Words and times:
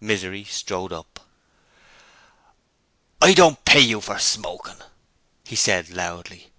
Misery 0.00 0.44
strode 0.44 0.92
up. 0.92 1.26
'I 3.20 3.34
don't 3.34 3.64
pay 3.64 3.80
you 3.80 4.00
for 4.00 4.16
smoking,' 4.20 4.80
he 5.42 5.56
said, 5.56 5.90
loudly. 5.90 6.52